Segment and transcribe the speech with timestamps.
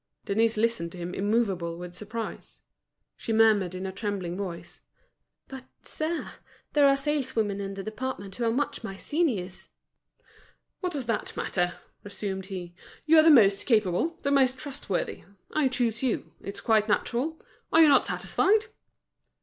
[0.25, 2.61] Denise listened to him immovable with surprise.
[3.15, 4.81] She murmured in a trembling voice:
[5.47, 6.31] "But, sir,
[6.73, 9.69] there are saleswomen in the department who are much my seniors."
[10.79, 12.73] "What does that matter?" resumed he.
[13.05, 15.23] "You are the most capable, the most trustworthy.
[15.53, 17.39] I choose you; it's quite natural.
[17.71, 18.65] Are you not satisfied?"